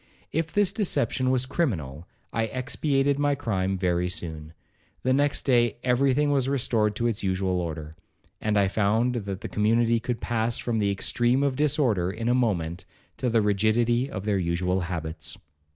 [0.31, 4.53] If this deception was criminal, I expiated my crime very soon.
[5.03, 7.95] The next day every thing was restored to its usual order,
[8.41, 12.33] and I found that the community could pass from the extreme of disorder in a
[12.33, 12.83] moment
[13.17, 15.37] to the rigidity of their usual habits.